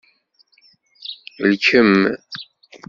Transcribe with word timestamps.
Lkem. 1.49 1.91